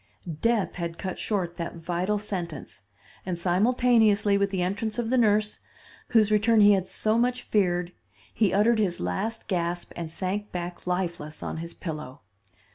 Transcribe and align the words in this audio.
Death 0.41 0.77
had 0.77 0.97
cut 0.97 1.19
short 1.19 1.57
that 1.57 1.75
vital 1.75 2.17
sentence, 2.17 2.81
and 3.23 3.37
simultaneously 3.37 4.35
with 4.35 4.49
the 4.49 4.63
entrance 4.63 4.97
of 4.97 5.11
the 5.11 5.17
nurse, 5.19 5.59
whose 6.07 6.31
return 6.31 6.59
he 6.61 6.71
had 6.71 6.87
so 6.87 7.19
much 7.19 7.43
feared, 7.43 7.91
he 8.33 8.51
uttered 8.51 8.79
his 8.79 8.99
last 8.99 9.47
gasp 9.47 9.91
and 9.95 10.09
sank 10.11 10.51
back 10.51 10.87
lifeless 10.87 11.43
on 11.43 11.57
his 11.57 11.75
pillow. 11.75 12.21